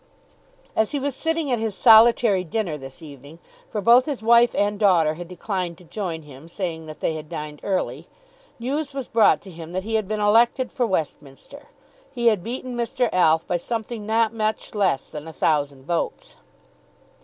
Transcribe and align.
As 0.75 0.93
he 0.93 0.99
was 0.99 1.13
sitting 1.15 1.51
at 1.51 1.59
his 1.59 1.75
solitary 1.77 2.43
dinner 2.43 2.75
this 2.75 3.03
evening, 3.03 3.37
for 3.69 3.81
both 3.81 4.05
his 4.05 4.23
wife 4.23 4.55
and 4.55 4.79
daughter 4.79 5.13
had 5.13 5.27
declined 5.27 5.77
to 5.77 5.83
join 5.83 6.23
him, 6.23 6.47
saying 6.49 6.87
that 6.87 7.01
they 7.01 7.13
had 7.13 7.29
dined 7.29 7.59
early, 7.61 8.07
news 8.57 8.95
was 8.95 9.07
brought 9.07 9.41
to 9.41 9.51
him 9.51 9.73
that 9.73 9.83
he 9.83 9.93
had 9.93 10.07
been 10.07 10.19
elected 10.19 10.71
for 10.71 10.87
Westminster. 10.87 11.67
He 12.11 12.29
had 12.33 12.43
beaten 12.43 12.75
Mr. 12.75 13.09
Alf 13.13 13.45
by 13.45 13.57
something 13.57 14.07
not 14.07 14.33
much 14.33 14.73
less 14.73 15.07
than 15.07 15.27
a 15.27 15.33
thousand 15.33 15.85
votes. 15.85 16.33